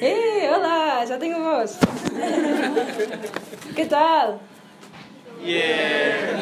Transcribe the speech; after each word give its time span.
¡Eh! 0.00 0.48
¡Hola! 0.50 1.04
¡Ya 1.06 1.18
tengo 1.18 1.38
voz! 1.40 1.76
¿Qué 3.76 3.86
tal? 3.86 4.40
Yeah. 5.42 6.38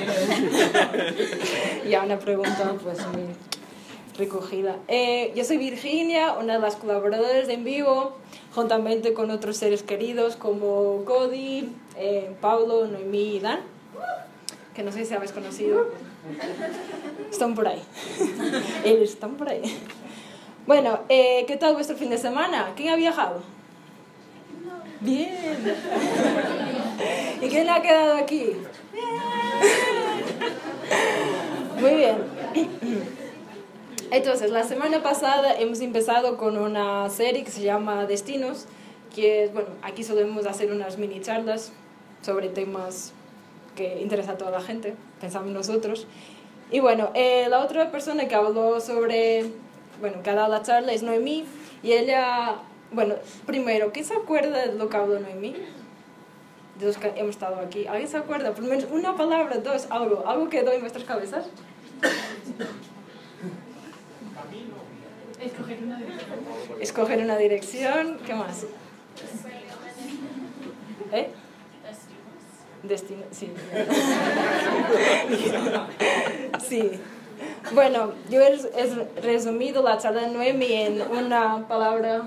Ya 1.89 2.03
una 2.03 2.19
pregunta 2.19 2.75
pues 2.83 2.99
muy 3.07 3.27
recogida. 4.17 4.77
Eh, 4.89 5.33
yo 5.37 5.45
soy 5.45 5.57
Virginia, 5.57 6.33
una 6.33 6.55
de 6.55 6.59
las 6.59 6.75
colaboradoras 6.75 7.47
de 7.47 7.55
En 7.55 7.63
Vivo, 7.63 8.17
juntamente 8.57 9.15
con 9.15 9.31
otros 9.31 9.57
seres 9.57 9.85
queridos 9.85 10.35
como 10.35 11.05
Cody, 11.05 11.69
eh, 11.97 12.33
Pablo, 12.41 12.89
Noemí 12.89 13.37
y 13.37 13.41
Dan, 13.41 13.61
que 14.75 14.83
no 14.83 14.91
sé 14.91 15.05
si 15.05 15.15
habéis 15.15 15.31
conocido. 15.31 15.87
Están 17.31 17.55
por 17.55 17.69
ahí. 17.69 17.83
Ellos 18.85 19.11
están 19.11 19.37
por 19.37 19.49
ahí. 19.49 19.63
Bueno, 20.69 21.01
eh, 21.09 21.47
¿qué 21.47 21.57
tal 21.57 21.73
vuestro 21.73 21.97
fin 21.97 22.11
de 22.11 22.19
semana? 22.19 22.75
¿Quién 22.77 22.91
ha 22.91 22.97
viajado? 22.97 23.41
Bien. 25.01 25.33
¿Y 27.41 27.49
quién 27.49 27.71
ha 27.71 27.81
quedado 27.81 28.17
aquí? 28.17 28.53
Muy 31.81 31.95
bien. 31.95 32.19
Entonces, 34.11 34.51
la 34.51 34.63
semana 34.63 35.03
pasada 35.03 35.55
hemos 35.55 35.81
empezado 35.81 36.37
con 36.37 36.59
una 36.59 37.09
serie 37.09 37.45
que 37.45 37.51
se 37.51 37.63
llama 37.63 38.05
Destinos, 38.05 38.67
que 39.15 39.45
es, 39.45 39.55
bueno, 39.55 39.71
aquí 39.81 40.05
solemos 40.05 40.45
hacer 40.45 40.71
unas 40.71 40.99
mini 40.99 41.23
charlas 41.23 41.73
sobre 42.21 42.51
temas 42.51 43.15
que 43.75 44.03
interesan 44.03 44.35
a 44.35 44.37
toda 44.37 44.51
la 44.51 44.61
gente, 44.61 44.95
pensamos 45.19 45.51
nosotros. 45.51 46.07
Y 46.71 46.81
bueno, 46.81 47.11
eh, 47.15 47.47
la 47.49 47.61
otra 47.61 47.91
persona 47.91 48.29
que 48.29 48.35
habló 48.35 48.83
sobre, 48.83 49.51
bueno, 50.01 50.23
que 50.23 50.31
ha 50.31 50.35
dado 50.35 50.49
la 50.49 50.63
charla 50.63 50.93
es 50.93 51.03
Noemí, 51.03 51.45
y 51.83 51.93
ella, 51.93 52.57
bueno, 52.93 53.15
primero, 53.47 53.93
¿quién 53.93 54.05
se 54.05 54.15
acuerda 54.15 54.67
de 54.67 54.75
lo 54.75 54.89
que 54.89 54.97
habló 54.97 55.19
Noemí? 55.19 55.57
De 56.79 56.87
los 56.87 56.97
que 56.97 57.13
hemos 57.17 57.31
estado 57.31 57.57
aquí. 57.57 57.87
¿Alguien 57.87 58.09
se 58.09 58.17
acuerda? 58.17 58.53
Por 58.53 58.65
lo 58.65 58.71
menos 58.71 58.87
una 58.91 59.17
palabra, 59.17 59.59
dos, 59.59 59.89
algo, 59.91 60.25
algo 60.27 60.49
quedó 60.49 60.73
en 60.73 60.81
vuestras 60.81 61.05
cabezas. 61.05 61.47
Escoger 65.41 65.83
una 65.83 65.99
dirección. 65.99 66.81
Escoger 66.81 67.19
una 67.19 67.37
dirección, 67.37 68.19
¿qué 68.25 68.35
más? 68.35 68.65
¿Eh? 71.13 71.31
Destino, 72.83 73.25
sí. 73.33 73.51
sí. 76.69 77.01
Bueno, 77.73 78.13
yo 78.31 78.41
he, 78.43 78.59
resumido 79.23 79.83
la 79.83 79.99
charla 79.99 80.23
de 80.23 80.29
Noemi 80.29 80.73
en 80.73 81.03
una 81.03 81.67
palabra, 81.69 82.23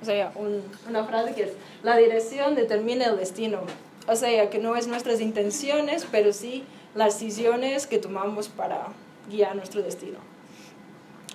o 0.00 0.04
sea, 0.04 0.32
un- 0.36 0.62
una 0.88 1.04
frase 1.04 1.34
que 1.34 1.44
es, 1.44 1.52
la 1.82 1.96
dirección 1.96 2.54
determina 2.54 3.06
el 3.06 3.16
destino. 3.16 3.60
O 4.08 4.14
sea, 4.16 4.48
que 4.50 4.58
no 4.58 4.76
es 4.76 4.86
nuestras 4.86 5.20
intenciones, 5.20 6.06
pero 6.10 6.32
sí 6.32 6.64
las 6.94 7.18
decisiones 7.18 7.86
que 7.86 7.98
tomamos 7.98 8.48
para 8.48 8.86
guiar 9.28 9.56
nuestro 9.56 9.82
destino. 9.82 10.18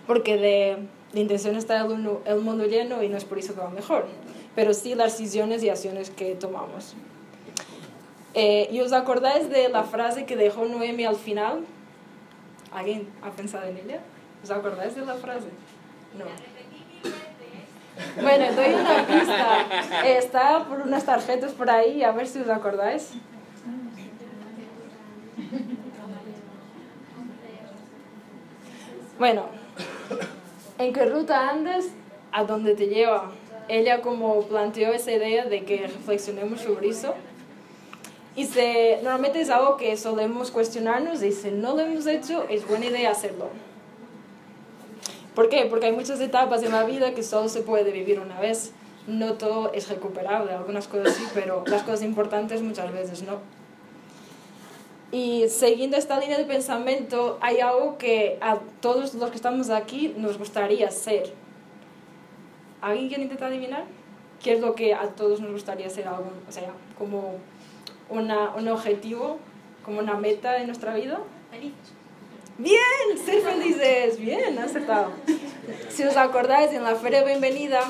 Porque 0.08 0.38
de, 0.38 0.78
de 1.14 1.20
intención 1.20 1.56
está 1.56 1.82
el, 1.82 2.09
el 2.26 2.40
mundo 2.40 2.66
lleno 2.66 3.04
y 3.04 3.09
no 3.09 3.18
es 3.18 3.26
por 3.26 3.38
eso 3.40 3.54
que 3.54 3.59
va 3.62 3.70
mejor, 3.70 4.08
pero 4.56 4.74
sí 4.74 4.96
las 4.96 5.18
decisiones 5.18 5.64
y 5.64 5.70
acciones 5.70 6.09
que 6.09 6.34
tomamos. 6.36 6.96
Eh, 8.34 8.70
¿Y 8.72 8.80
os 8.80 8.94
acordáis 8.94 9.50
de 9.50 9.68
la 9.70 9.84
frase 9.84 10.26
que 10.26 10.36
dejó 10.38 10.66
Noemi 10.66 11.04
al 11.04 11.18
final? 11.18 11.59
¿Alguien 12.72 13.09
ha 13.22 13.30
pensado 13.31 13.67
en 13.67 13.77
ella? 13.77 14.00
¿Os 14.44 14.50
acordáis 14.50 14.95
de 14.95 15.05
la 15.05 15.16
frase? 15.16 15.50
No. 16.17 16.25
Bueno, 18.22 18.45
doy 18.53 18.73
una 18.73 19.05
pista. 19.05 20.05
Está 20.05 20.66
por 20.66 20.80
unas 20.81 21.05
tarjetas 21.05 21.52
por 21.52 21.69
ahí, 21.69 22.03
a 22.03 22.11
ver 22.11 22.28
si 22.28 22.39
os 22.39 22.50
acordáis. 22.50 23.11
Bueno, 29.19 29.46
¿en 30.79 30.94
qué 30.94 31.06
ruta 31.06 31.50
andas? 31.50 31.85
¿A 32.31 32.44
dónde 32.44 32.73
te 32.73 32.88
lleva? 32.88 33.31
Ella 33.67 34.01
como 34.01 34.41
planteó 34.47 34.94
esa 34.94 35.12
idea 35.12 35.46
de 35.46 35.63
que 35.63 35.88
reflexionemos 35.88 36.62
sobre 36.62 36.90
eso. 36.90 37.13
Y 38.36 38.46
se, 38.46 39.00
normalmente 39.03 39.42
es 39.42 39.50
algo 39.50 39.75
que 39.75 39.97
solemos 39.97 40.52
cuestionarnos 40.52 41.22
y 41.22 41.31
si 41.31 41.52
no 41.52 41.75
lo 41.75 41.81
hemos 41.81 42.08
hecho, 42.08 42.46
es 42.50 42.66
buena 42.68 42.86
idea 42.86 43.12
hacerlo. 43.12 43.50
¿Por 45.36 45.50
qué? 45.50 45.66
Porque 45.69 45.88
hay 45.88 45.92
muchas 45.92 46.19
etapas 46.19 46.64
en 46.64 46.72
la 46.72 46.84
vida 46.84 47.14
que 47.14 47.24
solo 47.24 47.50
se 47.50 47.62
puede 47.62 47.91
vivir 47.91 48.20
una 48.20 48.40
vez. 48.40 48.72
No 49.08 49.34
todo 49.34 49.74
es 49.74 49.90
recuperable, 49.90 50.52
algunas 50.52 50.88
cosas 50.88 51.16
sí, 51.16 51.24
pero 51.34 51.64
las 51.68 51.84
cosas 51.84 52.03
importantes 52.03 52.62
muchas 52.62 52.91
veces 52.94 53.24
no. 53.24 53.40
Y 55.12 55.50
siguiendo 55.50 55.97
esta 55.97 56.20
línea 56.20 56.38
de 56.38 56.46
pensamiento, 56.46 57.38
hay 57.41 57.59
algo 57.59 57.97
que 57.97 58.38
a 58.40 58.59
todos 58.80 59.14
los 59.14 59.30
que 59.30 59.36
estamos 59.36 59.70
aquí 59.70 60.14
nos 60.16 60.38
gustaría 60.38 60.90
ser. 60.90 61.34
¿Alguien 62.81 63.09
quiere 63.09 63.24
intentar 63.24 63.50
adivinar? 63.50 63.84
¿Qué 64.41 64.53
es 64.53 64.62
lo 64.62 64.74
que 64.74 64.94
a 64.94 65.08
todos 65.09 65.41
nos 65.41 65.52
gustaría 65.52 65.90
ser 65.90 66.08
algo? 66.08 66.31
O 66.47 66.52
sea, 66.52 66.72
como 66.97 67.36
una, 68.11 68.51
un 68.55 68.67
objetivo, 68.67 69.39
como 69.83 69.99
una 69.99 70.16
meta 70.16 70.57
en 70.57 70.67
nuestra 70.67 70.94
vida. 70.94 71.19
Feliz. 71.49 71.73
Bien, 72.57 73.17
ser 73.25 73.41
felices, 73.41 74.19
bien, 74.19 74.59
acertado. 74.59 75.11
Si 75.89 76.03
os 76.03 76.16
acordáis, 76.17 76.72
en 76.73 76.83
la 76.83 76.95
Feria 76.95 77.23
Bienvenida, 77.23 77.81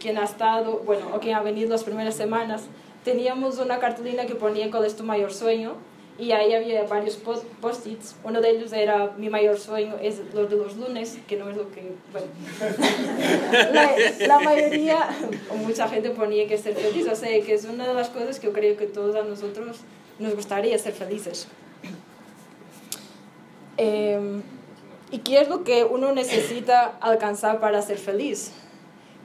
quien 0.00 0.18
ha 0.18 0.24
estado, 0.24 0.78
bueno, 0.78 1.14
o 1.14 1.20
quien 1.20 1.36
ha 1.36 1.42
venido 1.42 1.70
las 1.70 1.84
primeras 1.84 2.16
semanas, 2.16 2.64
teníamos 3.04 3.58
una 3.58 3.78
cartulina 3.78 4.26
que 4.26 4.34
ponía 4.34 4.70
cuál 4.70 4.84
es 4.84 4.96
tu 4.96 5.04
mayor 5.04 5.32
sueño 5.32 5.74
y 6.18 6.32
ahí 6.32 6.54
había 6.54 6.82
varios 6.84 7.16
post- 7.16 7.44
post-its. 7.60 8.14
Uno 8.24 8.40
de 8.40 8.50
ellos 8.50 8.72
era 8.72 9.12
mi 9.18 9.28
mayor 9.28 9.58
sueño 9.58 9.96
es 10.00 10.20
lo 10.32 10.46
de 10.46 10.56
los 10.56 10.76
lunes, 10.76 11.18
que 11.28 11.36
no 11.36 11.50
es 11.50 11.56
lo 11.56 11.70
que, 11.70 11.92
bueno, 12.12 12.26
la, 13.72 13.90
la 14.26 14.38
mayoría 14.40 15.08
o 15.50 15.56
mucha 15.56 15.88
gente 15.88 16.10
ponía 16.10 16.46
que 16.46 16.56
ser 16.58 16.74
feliz, 16.74 17.06
o 17.10 17.14
sea, 17.16 17.28
que 17.44 17.52
es 17.54 17.64
una 17.64 17.86
de 17.86 17.94
las 17.94 18.08
cosas 18.08 18.40
que 18.40 18.46
yo 18.46 18.52
creo 18.52 18.76
que 18.76 18.86
todos 18.86 19.14
a 19.16 19.22
nosotros 19.22 19.78
nos 20.18 20.34
gustaría 20.34 20.78
ser 20.78 20.94
felices. 20.94 21.48
Eh, 23.76 24.40
¿Y 25.10 25.18
qué 25.18 25.40
es 25.40 25.48
lo 25.48 25.62
que 25.64 25.84
uno 25.84 26.12
necesita 26.12 26.96
alcanzar 27.00 27.60
para 27.60 27.80
ser 27.82 27.98
feliz? 27.98 28.52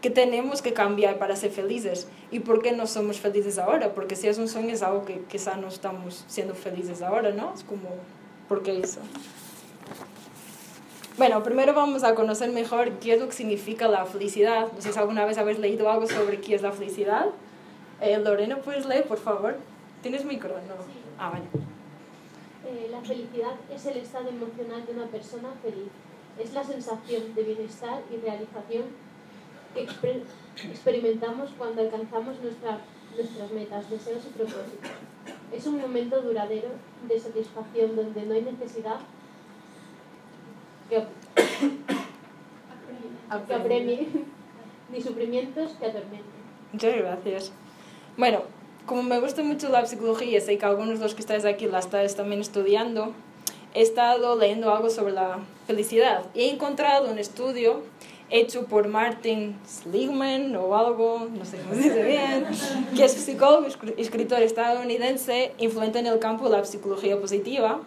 ¿Qué 0.01 0.09
tenemos 0.09 0.63
que 0.63 0.73
cambiar 0.73 1.19
para 1.19 1.35
ser 1.35 1.51
felices? 1.51 2.07
¿Y 2.31 2.39
por 2.39 2.63
qué 2.63 2.71
no 2.71 2.87
somos 2.87 3.19
felices 3.19 3.59
ahora? 3.59 3.93
Porque 3.93 4.15
si 4.15 4.27
es 4.27 4.39
un 4.39 4.47
sueño 4.47 4.73
es 4.73 4.81
algo 4.81 5.05
que 5.05 5.21
quizá 5.29 5.57
no 5.57 5.67
estamos 5.67 6.25
siendo 6.27 6.55
felices 6.55 7.03
ahora, 7.03 7.29
¿no? 7.29 7.53
Es 7.53 7.63
como, 7.63 7.89
¿por 8.49 8.63
qué 8.63 8.79
eso? 8.79 8.99
Bueno, 11.17 11.43
primero 11.43 11.75
vamos 11.75 12.03
a 12.03 12.15
conocer 12.15 12.49
mejor 12.49 12.93
qué 12.93 13.13
es 13.13 13.19
lo 13.19 13.27
que 13.27 13.33
significa 13.33 13.87
la 13.87 14.05
felicidad. 14.05 14.71
No 14.73 14.81
sé 14.81 14.91
si 14.91 14.97
alguna 14.97 15.23
vez 15.25 15.37
habéis 15.37 15.59
leído 15.59 15.87
algo 15.87 16.07
sobre 16.07 16.41
qué 16.41 16.55
es 16.55 16.63
la 16.63 16.71
felicidad. 16.71 17.27
Eh, 18.01 18.17
Lorena, 18.17 18.57
¿puedes 18.57 18.87
leer, 18.87 19.07
por 19.07 19.19
favor? 19.19 19.57
¿Tienes 20.01 20.25
micro? 20.25 20.55
No. 20.67 20.73
Ah, 21.19 21.29
vale. 21.29 21.45
Eh, 22.65 22.87
la 22.89 23.01
felicidad 23.01 23.53
es 23.71 23.85
el 23.85 23.97
estado 23.97 24.29
emocional 24.29 24.83
de 24.83 24.93
una 24.93 25.05
persona 25.05 25.49
feliz. 25.61 25.91
Es 26.39 26.53
la 26.53 26.63
sensación 26.63 27.35
de 27.35 27.43
bienestar 27.43 28.01
y 28.11 28.17
realización 28.17 28.85
que 29.73 29.85
exper- 29.87 30.23
experimentamos 30.69 31.49
cuando 31.57 31.81
alcanzamos 31.81 32.39
nuestra- 32.41 32.79
nuestras 33.15 33.51
metas, 33.51 33.89
deseos 33.89 34.23
y 34.25 34.29
propósitos. 34.37 34.91
Es 35.51 35.65
un 35.65 35.79
momento 35.79 36.21
duradero 36.21 36.69
de 37.07 37.19
satisfacción 37.19 37.95
donde 37.95 38.21
no 38.23 38.33
hay 38.33 38.41
necesidad 38.41 38.97
que, 40.89 41.03
que 43.47 43.53
apremie 43.53 44.07
ni 44.91 45.01
sufrimientos 45.01 45.71
que 45.79 45.85
atormenten. 45.85 46.41
Muchas 46.73 46.95
gracias. 46.95 47.51
Bueno, 48.17 48.41
como 48.85 49.03
me 49.03 49.19
gusta 49.19 49.41
mucho 49.43 49.69
la 49.69 49.85
psicología, 49.85 50.37
y 50.37 50.41
sé 50.41 50.57
que 50.57 50.65
algunos 50.65 50.99
de 50.99 51.05
los 51.05 51.13
que 51.15 51.21
estáis 51.21 51.45
aquí 51.45 51.67
la 51.67 51.79
estáis 51.79 52.15
también 52.15 52.41
estudiando, 52.41 53.13
he 53.73 53.81
estado 53.81 54.35
leyendo 54.37 54.73
algo 54.73 54.89
sobre 54.89 55.13
la 55.13 55.39
felicidad 55.67 56.25
y 56.33 56.41
he 56.41 56.51
encontrado 56.51 57.09
un 57.09 57.17
estudio 57.19 57.83
hecho 58.31 58.65
por 58.65 58.87
Martin 58.87 59.55
Seligman 59.65 60.55
o 60.55 60.75
algo, 60.75 61.27
no 61.29 61.45
sé 61.45 61.57
cómo 61.57 61.75
se 61.75 61.89
dice 61.89 62.03
bien, 62.03 62.47
que 62.95 63.05
es 63.05 63.11
psicólogo 63.11 63.67
y 63.97 64.01
escritor 64.01 64.41
estadounidense 64.41 65.53
influente 65.57 65.99
en 65.99 66.07
el 66.07 66.19
campo 66.19 66.49
de 66.49 66.57
la 66.57 66.65
psicología 66.65 67.19
positiva 67.19 67.81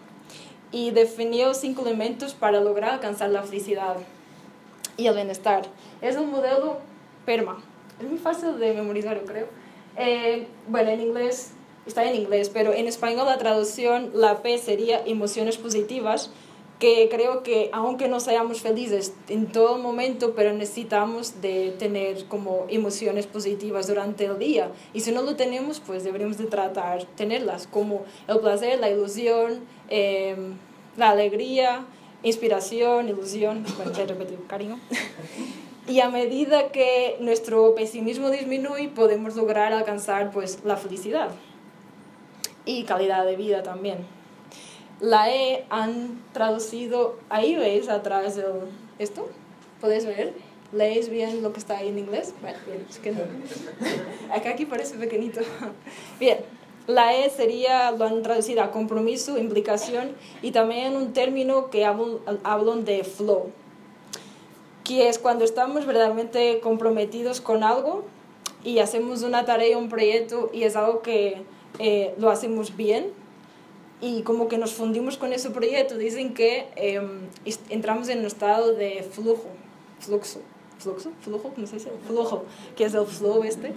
y 0.70 0.91
definió 0.91 1.55
cinco 1.55 1.82
elementos 1.82 2.35
para 2.35 2.61
lograr 2.61 2.94
alcanzar 2.94 3.31
la 3.31 3.43
felicidad 3.43 3.96
y 4.96 5.06
el 5.06 5.14
bienestar. 5.14 5.67
Es 6.02 6.17
un 6.17 6.31
modelo 6.31 6.79
PERMA. 7.25 7.62
Es 8.00 8.08
muy 8.08 8.19
fácil 8.19 8.58
de 8.58 8.75
memorizar, 8.75 9.19
yo 9.19 9.25
creo. 9.25 9.46
Eh, 9.96 10.46
bueno, 10.69 10.91
en 10.91 11.00
inglés 11.00 11.52
está 11.87 12.05
en 12.05 12.17
inglés, 12.17 12.50
pero 12.52 12.73
en 12.73 12.87
español 12.87 13.26
la 13.26 13.38
traducción, 13.38 14.11
la 14.14 14.43
P 14.43 14.58
sería 14.58 15.02
emociones 15.05 15.56
positivas, 15.56 16.31
que 16.79 17.09
creo 17.09 17.43
que 17.43 17.71
aunque 17.73 18.09
no 18.09 18.21
seamos 18.21 18.61
felices 18.61 19.15
en 19.29 19.47
todo 19.47 19.79
momento, 19.79 20.35
pero 20.35 20.53
necesitamos 20.53 21.41
de 21.41 21.75
tener 21.79 22.25
como 22.26 22.67
emociones 22.69 23.26
positivas 23.26 23.87
durante 23.87 24.25
el 24.25 24.38
día. 24.38 24.71
Y 24.93 25.00
si 25.00 25.12
no 25.12 25.23
lo 25.23 25.37
tenemos, 25.37 25.81
pues 25.81 26.05
deberíamos 26.05 26.37
de 26.38 26.47
tratar 26.47 27.05
tenerlas, 27.17 27.67
como 27.67 28.05
el 28.29 28.41
placer, 28.41 28.81
la 28.81 28.91
ilusión, 28.91 29.61
em, 29.88 30.55
la 30.97 31.11
alegría, 31.11 31.87
inspiración, 32.23 33.09
ilusión, 33.09 33.65
cariño. 34.49 34.79
Y 35.87 36.00
a 36.00 36.09
medida 36.09 36.73
que 36.73 37.19
nuestro 37.20 37.75
pesimismo 37.75 38.31
disminuye, 38.31 38.88
podemos 38.88 39.37
lograr 39.37 39.75
alcanzar 39.75 40.31
pues, 40.31 40.61
la 40.65 40.79
felicidad 40.79 41.29
y 42.65 42.85
calidad 42.85 43.27
de 43.27 43.37
vida 43.37 43.62
también. 43.62 43.99
La 45.00 45.35
E 45.35 45.64
han 45.70 46.23
traducido, 46.32 47.17
ahí 47.29 47.56
veis 47.56 47.88
atrás 47.88 48.37
de 48.37 48.44
esto, 48.99 49.29
¿podéis 49.81 50.06
ver? 50.06 50.32
¿Leéis 50.73 51.08
bien 51.08 51.43
lo 51.43 51.52
que 51.52 51.61
está 51.61 51.79
ahí 51.79 51.88
en 51.88 51.99
inglés? 51.99 52.35
Bueno, 52.41 52.58
bien, 52.67 52.87
es 52.88 52.99
que 52.99 53.12
no. 53.12 53.20
Acá 54.35 54.50
aquí 54.50 54.67
parece 54.67 54.96
pequeñito. 54.96 55.41
Bien, 56.19 56.38
la 56.87 57.14
E 57.14 57.31
sería, 57.31 57.91
lo 57.93 58.05
han 58.05 58.23
traducido 58.23 58.62
a 58.62 58.70
compromiso, 58.70 59.38
implicación 59.38 60.12
y 60.43 60.50
también 60.50 60.96
un 60.96 61.12
término 61.12 61.70
que 61.70 61.85
hablan 61.85 62.85
de 62.85 63.05
flow, 63.05 63.50
que 64.85 65.08
es 65.08 65.19
cuando 65.19 65.44
estamos 65.44 65.87
verdaderamente 65.87 66.61
comprometidos 66.61 67.41
con 67.41 67.62
algo 67.62 68.05
y 68.64 68.79
hacemos 68.79 69.23
una 69.23 69.44
tarea, 69.44 69.79
un 69.79 69.88
proyecto 69.88 70.50
y 70.52 70.64
es 70.64 70.76
algo 70.76 71.02
que 71.02 71.43
eh, 71.79 72.14
lo 72.19 72.31
hacemos 72.31 72.76
bien 72.76 73.24
y 74.05 74.21
como 74.23 74.49
que 74.49 74.59
nos 74.59 74.75
fundimos 74.75 75.17
con 75.17 75.33
ese 75.33 75.49
proyecto. 75.49 75.97
Dicen 75.97 76.35
que 76.35 76.67
em, 76.77 77.21
entramos 77.71 78.11
en 78.11 78.19
un 78.19 78.27
estado 78.27 78.75
de 78.75 79.03
flujo, 79.03 79.47
fluxo, 79.99 80.41
fluxo, 80.79 81.11
flujo, 81.23 81.55
no 81.56 81.67
sé 81.67 81.81
si 81.81 81.89
flujo, 82.06 82.45
que 82.77 82.85
es 82.85 82.93
el 82.93 83.06
flow 83.06 83.43
este, 83.45 83.73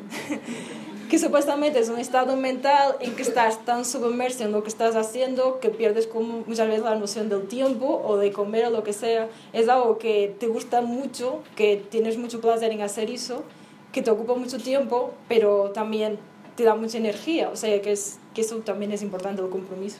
que 1.10 1.18
supuestamente 1.18 1.80
es 1.80 1.88
un 1.88 1.98
estado 1.98 2.36
mental 2.36 2.98
en 3.00 3.16
que 3.16 3.22
estás 3.22 3.64
tan 3.64 3.86
submerso 3.86 4.44
en 4.44 4.52
lo 4.52 4.64
que 4.64 4.68
estás 4.68 4.98
haciendo 4.98 5.62
que 5.62 5.70
pierdes 5.70 6.08
como 6.08 6.44
muchas 6.46 6.68
veces 6.68 6.84
la 6.84 6.96
noción 6.96 7.30
del 7.30 7.48
tiempo 7.48 8.02
o 8.06 8.18
de 8.18 8.34
comer 8.34 8.66
o 8.66 8.70
lo 8.70 8.84
que 8.84 8.92
sea. 8.92 9.30
Es 9.54 9.70
algo 9.70 9.98
que 9.98 10.36
te 10.38 10.48
gusta 10.48 10.82
mucho, 10.82 11.42
que 11.56 11.78
tienes 11.90 12.18
mucho 12.18 12.42
placer 12.42 12.74
en 12.74 12.82
hacer 12.82 13.10
eso, 13.10 13.44
que 13.94 14.02
te 14.02 14.12
ocupa 14.12 14.34
mucho 14.34 14.58
tiempo, 14.58 15.14
pero 15.30 15.72
también 15.72 16.20
te 16.57 16.63
da 16.63 16.75
mucha 16.75 16.98
energía. 16.98 17.50
O 17.50 17.56
sea, 17.56 17.81
que, 17.81 17.92
es, 17.94 18.18
que 18.33 18.42
eso 18.42 18.57
también 18.57 18.92
es 18.92 19.01
importante, 19.04 19.42
el 19.42 19.50
compromiso. 19.50 20.00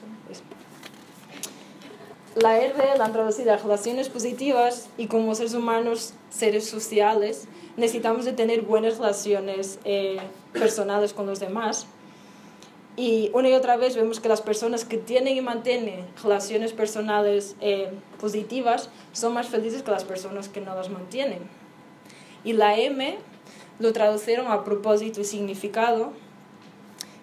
La 2.34 2.58
R 2.60 2.74
la 2.98 3.04
han 3.04 3.12
traducido 3.12 3.52
a 3.52 3.56
relaciones 3.56 4.08
positivas 4.08 4.88
y 4.98 5.06
como 5.06 5.34
seres 5.34 5.54
humanos, 5.54 6.14
seres 6.30 6.68
sociales, 6.68 7.46
necesitamos 7.76 8.24
de 8.24 8.32
tener 8.32 8.62
buenas 8.62 8.98
relaciones 8.98 9.78
eh, 9.84 10.18
personales 10.52 11.12
con 11.14 11.26
los 11.26 11.40
demás. 11.40 11.86
Y 12.96 13.30
una 13.32 13.48
y 13.48 13.54
otra 13.54 13.76
vez 13.76 13.94
vemos 13.94 14.18
que 14.18 14.28
las 14.28 14.42
personas 14.42 14.84
que 14.84 14.98
tienen 14.98 15.36
y 15.36 15.40
mantienen 15.40 16.04
relaciones 16.22 16.72
personales 16.72 17.54
eh, 17.60 17.90
positivas 18.20 18.90
son 19.12 19.34
más 19.34 19.46
felices 19.46 19.84
que 19.84 19.92
las 19.92 20.04
personas 20.04 20.48
que 20.48 20.60
no 20.60 20.74
las 20.74 20.90
mantienen. 20.90 21.38
Y 22.42 22.52
la 22.52 22.76
M 22.76 23.16
lo 23.78 23.92
tradujeron 23.92 24.48
a 24.48 24.64
propósito 24.64 25.20
y 25.20 25.24
significado 25.24 26.12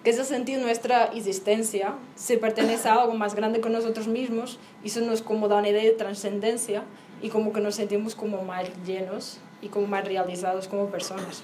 que 0.06 0.10
es 0.10 0.20
el 0.20 0.24
sentido 0.24 0.62
nuestra 0.62 1.06
existencia, 1.06 1.94
se 2.14 2.38
pertenece 2.38 2.88
a 2.88 2.94
algo 2.94 3.14
más 3.14 3.34
grande 3.34 3.60
que 3.60 3.68
nosotros 3.68 4.06
mismos 4.06 4.56
y 4.84 4.86
eso 4.86 5.00
nos 5.00 5.20
como 5.20 5.48
da 5.48 5.56
una 5.56 5.68
idea 5.68 5.82
de 5.82 5.90
trascendencia 5.90 6.84
y 7.20 7.28
como 7.28 7.52
que 7.52 7.60
nos 7.60 7.74
sentimos 7.74 8.14
como 8.14 8.42
más 8.42 8.68
llenos 8.86 9.38
y 9.60 9.66
como 9.66 9.88
más 9.88 10.04
realizados 10.04 10.68
como 10.68 10.90
personas. 10.90 11.42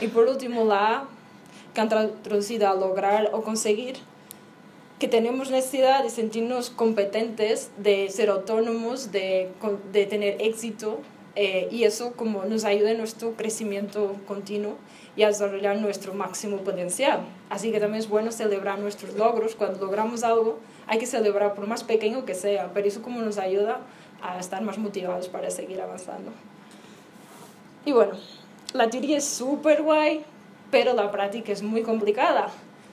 Y 0.00 0.06
por 0.06 0.28
último, 0.28 0.64
la 0.64 0.98
A, 0.98 1.08
que 1.74 1.80
han 1.80 1.88
traducido 1.88 2.68
a 2.68 2.74
lograr 2.74 3.30
o 3.32 3.42
conseguir, 3.42 3.96
que 5.00 5.08
tenemos 5.08 5.50
necesidad 5.50 6.04
de 6.04 6.10
sentirnos 6.10 6.70
competentes, 6.70 7.72
de 7.78 8.10
ser 8.10 8.30
autónomos, 8.30 9.10
de, 9.10 9.50
de 9.90 10.06
tener 10.06 10.40
éxito 10.40 11.00
eh, 11.36 11.68
y 11.70 11.84
eso 11.84 12.12
como 12.12 12.44
nos 12.44 12.64
ayuda 12.64 12.90
en 12.90 12.98
nuestro 12.98 13.32
crecimiento 13.34 14.16
continuo 14.26 14.76
y 15.16 15.22
a 15.24 15.28
desarrollar 15.28 15.76
nuestro 15.78 16.14
máximo 16.14 16.58
potencial. 16.58 17.20
Así 17.50 17.72
que 17.72 17.80
también 17.80 18.00
es 18.00 18.08
bueno 18.08 18.30
celebrar 18.32 18.78
nuestros 18.78 19.14
logros. 19.14 19.56
Cuando 19.56 19.84
logramos 19.84 20.22
algo, 20.22 20.58
hay 20.86 20.98
que 20.98 21.06
celebrar 21.06 21.54
por 21.54 21.66
más 21.66 21.84
pequeño 21.84 22.24
que 22.24 22.34
sea, 22.34 22.70
pero 22.72 22.86
eso 22.86 23.02
como 23.02 23.20
nos 23.20 23.38
ayuda 23.38 23.80
a 24.22 24.38
estar 24.38 24.62
más 24.62 24.78
motivados 24.78 25.28
para 25.28 25.50
seguir 25.50 25.80
avanzando. 25.80 26.32
Y 27.84 27.92
bueno, 27.92 28.12
la 28.74 28.90
teoría 28.90 29.18
es 29.18 29.24
súper 29.24 29.82
guay, 29.82 30.24
pero 30.70 30.92
la 30.94 31.10
práctica 31.10 31.52
es 31.52 31.62
muy 31.62 31.82
complicada, 31.82 32.48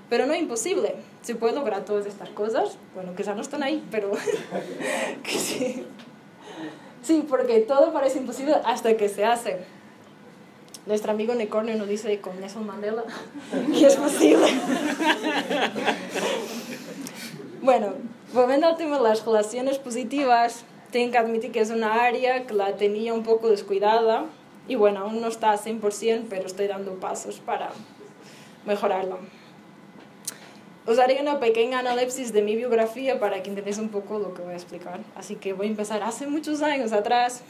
pero 0.10 0.26
no 0.26 0.36
imposible. 0.36 0.96
Se 1.22 1.36
puede 1.36 1.54
lograr 1.54 1.86
todas 1.86 2.06
estas 2.06 2.30
cosas, 2.30 2.78
bueno, 2.94 3.14
ya 3.16 3.34
no 3.34 3.42
están 3.42 3.64
ahí, 3.64 3.84
pero 3.92 4.12
que 5.24 5.32
sí. 5.32 5.86
Sí, 7.06 7.24
porque 7.30 7.60
todo 7.60 7.94
parece 7.94 8.18
imposible 8.18 8.56
hasta 8.66 8.98
que 8.98 9.10
se 9.10 9.26
hace. 9.26 9.60
Nuestro 10.88 11.12
amigo 11.12 11.36
Necornio 11.36 11.76
nos 11.76 11.88
dice 11.88 12.20
con 12.20 12.40
Nelson 12.40 12.66
Mandela 12.66 13.04
que 13.72 13.86
es 13.86 13.96
posible. 13.96 14.48
bueno, 17.62 17.94
volviendo 18.34 18.68
al 18.68 18.78
tema 18.78 18.98
de 18.98 19.04
las 19.04 19.24
relaciones 19.24 19.78
positivas, 19.78 20.66
tengo 20.92 21.12
que 21.12 21.18
admitir 21.20 21.52
que 21.52 21.60
es 21.60 21.70
una 21.70 22.04
área 22.04 22.48
que 22.48 22.54
la 22.56 22.76
tenía 22.76 23.14
un 23.14 23.24
poco 23.24 23.50
descuidada 23.50 24.26
y 24.68 24.74
bueno, 24.74 25.02
aún 25.02 25.22
no 25.22 25.28
está 25.28 25.52
a 25.52 25.60
100%, 25.60 26.26
pero 26.28 26.48
estoy 26.48 26.68
dando 26.68 27.00
pasos 27.00 27.40
para 27.40 27.70
mejorarlo. 28.66 29.20
Os 30.88 31.00
haré 31.00 31.20
una 31.20 31.40
pequeña 31.40 31.80
análisis 31.80 32.32
de 32.32 32.44
mi 32.44 32.56
biografía 32.56 33.20
para 33.20 33.42
que 33.42 33.50
entendáis 33.50 33.80
un 33.80 33.90
poco 33.90 34.20
lo 34.20 34.36
que 34.36 34.44
voy 34.44 34.54
a 34.54 34.56
explicar. 34.56 35.00
Así 35.16 35.36
que 35.36 35.54
voy 35.54 35.66
a 35.66 35.70
empezar 35.72 36.04
hace 36.04 36.28
muchos 36.28 36.62
años 36.62 36.92
atrás. 36.92 37.42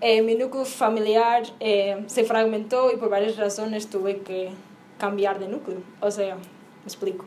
Eh, 0.00 0.22
mi 0.22 0.34
núcleo 0.34 0.64
familiar 0.64 1.44
eh, 1.60 2.02
se 2.08 2.24
fragmentó 2.24 2.90
y 2.90 2.96
por 2.96 3.10
varias 3.10 3.36
razones 3.36 3.88
tuve 3.88 4.22
que 4.22 4.50
cambiar 4.98 5.38
de 5.38 5.46
núcleo. 5.46 5.78
O 6.00 6.10
sea, 6.10 6.34
me 6.34 6.84
explico. 6.84 7.24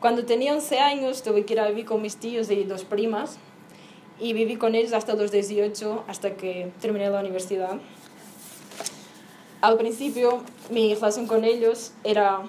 Cuando 0.00 0.24
tenía 0.24 0.52
11 0.52 0.80
años 0.80 1.22
tuve 1.22 1.44
que 1.44 1.52
ir 1.52 1.60
a 1.60 1.68
vivir 1.68 1.84
con 1.84 2.02
mis 2.02 2.16
tíos 2.16 2.50
y 2.50 2.64
dos 2.64 2.84
primas 2.84 3.38
y 4.18 4.32
viví 4.32 4.56
con 4.56 4.74
ellos 4.74 4.92
hasta 4.94 5.14
los 5.14 5.30
18, 5.30 6.04
hasta 6.08 6.34
que 6.34 6.72
terminé 6.80 7.08
la 7.08 7.20
universidad. 7.20 7.78
Al 9.60 9.76
principio 9.78 10.42
mi 10.70 10.92
relación 10.92 11.28
con 11.28 11.44
ellos 11.44 11.92
era 12.02 12.40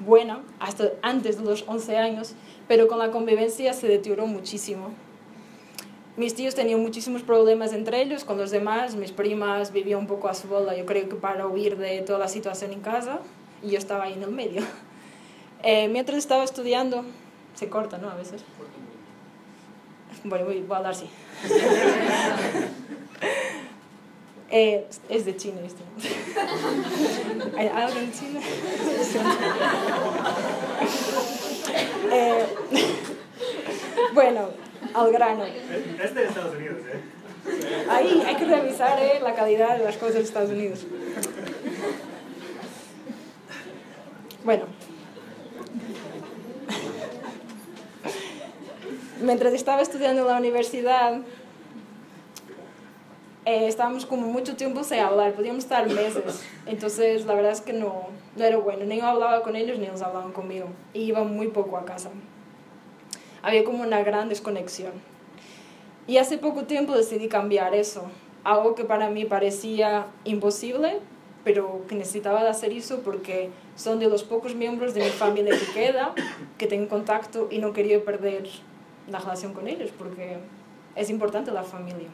buena, 0.00 0.42
hasta 0.58 0.90
antes 1.02 1.38
de 1.38 1.44
los 1.44 1.64
11 1.66 1.96
años, 1.96 2.34
pero 2.66 2.88
con 2.88 2.98
la 2.98 3.10
convivencia 3.10 3.72
se 3.72 3.86
deterioró 3.86 4.26
muchísimo 4.26 4.90
mis 6.20 6.34
tíos 6.34 6.54
tenían 6.54 6.80
muchísimos 6.80 7.22
problemas 7.22 7.72
entre 7.72 8.02
ellos 8.02 8.24
con 8.24 8.36
los 8.36 8.50
demás, 8.50 8.94
mis 8.94 9.10
primas 9.10 9.72
vivían 9.72 10.00
un 10.00 10.06
poco 10.06 10.28
a 10.28 10.34
su 10.34 10.48
bola, 10.48 10.76
yo 10.76 10.84
creo 10.84 11.08
que 11.08 11.14
para 11.14 11.46
huir 11.46 11.78
de 11.78 12.02
toda 12.02 12.18
la 12.18 12.28
situación 12.28 12.72
en 12.72 12.80
casa, 12.80 13.20
y 13.62 13.70
yo 13.70 13.78
estaba 13.78 14.04
ahí 14.04 14.12
en 14.12 14.22
el 14.22 14.30
medio. 14.30 14.62
Eh, 15.62 15.88
mientras 15.88 16.16
estaba 16.16 16.42
estudiando, 16.42 17.04
se 17.54 17.68
corta, 17.68 17.98
¿no? 17.98 18.08
A 18.08 18.14
veces. 18.14 18.42
Bueno, 20.24 20.46
voy, 20.46 20.64
a 20.70 20.76
hablar 20.76 20.92
así. 20.92 21.04
Eh, 24.50 24.84
es 25.08 25.24
de 25.24 25.36
China 25.36 25.60
esto. 25.64 25.82
¿Hay 27.56 27.68
algo 27.68 27.98
en 27.98 28.12
China? 28.12 28.40
Eh, 32.12 32.44
bueno, 34.14 34.48
al 34.94 35.12
grano. 35.12 35.44
Este 35.44 36.20
de 36.20 36.26
Estados 36.26 36.56
Unidos, 36.56 36.78
¿eh? 36.92 37.00
Ahí 37.88 38.22
hay 38.26 38.34
que 38.34 38.44
revisar 38.44 38.98
¿eh? 38.98 39.20
la 39.22 39.34
calidad 39.34 39.78
de 39.78 39.84
las 39.84 39.96
cosas 39.96 40.14
de 40.16 40.22
Estados 40.22 40.50
Unidos. 40.50 40.80
Bueno. 44.44 44.64
Mientras 49.20 49.52
estaba 49.52 49.82
estudiando 49.82 50.22
en 50.22 50.28
la 50.28 50.38
universidad, 50.38 51.20
eh, 53.44 53.66
estábamos 53.66 54.06
como 54.06 54.26
mucho 54.26 54.56
tiempo 54.56 54.84
sin 54.84 54.98
hablar, 55.00 55.32
podíamos 55.32 55.64
estar 55.64 55.88
meses. 55.88 56.42
Entonces, 56.66 57.26
la 57.26 57.34
verdad 57.34 57.52
es 57.52 57.60
que 57.60 57.72
no, 57.72 58.08
no 58.36 58.44
era 58.44 58.56
bueno. 58.58 58.84
Ni 58.84 58.98
yo 58.98 59.06
hablaba 59.06 59.42
con 59.42 59.56
ellos, 59.56 59.78
ni 59.78 59.86
ellos 59.86 60.02
hablaban 60.02 60.32
conmigo. 60.32 60.66
Y 60.92 61.02
iba 61.02 61.24
muy 61.24 61.48
poco 61.48 61.76
a 61.76 61.84
casa 61.84 62.10
había 63.42 63.64
como 63.64 63.82
una 63.82 64.02
gran 64.02 64.28
desconexión. 64.28 64.92
Y 66.06 66.16
hace 66.16 66.38
poco 66.38 66.64
tiempo 66.64 66.96
decidí 66.96 67.28
cambiar 67.28 67.74
eso, 67.74 68.04
algo 68.44 68.74
que 68.74 68.84
para 68.84 69.10
mí 69.10 69.24
parecía 69.24 70.06
imposible, 70.24 70.98
pero 71.44 71.82
que 71.88 71.94
necesitaba 71.94 72.48
hacer 72.48 72.72
eso 72.72 73.00
porque 73.00 73.50
son 73.76 73.98
de 73.98 74.08
los 74.08 74.24
pocos 74.24 74.54
miembros 74.54 74.92
de 74.94 75.04
mi 75.04 75.10
familia 75.10 75.54
que 75.58 75.72
queda, 75.72 76.14
que 76.58 76.66
tengo 76.66 76.88
contacto 76.88 77.48
y 77.50 77.58
no 77.58 77.72
quería 77.72 78.04
perder 78.04 78.48
la 79.08 79.18
relación 79.18 79.54
con 79.54 79.66
ellos 79.66 79.90
porque 79.96 80.38
es 80.96 81.10
importante 81.10 81.50
la 81.50 81.62
familia. 81.62 82.08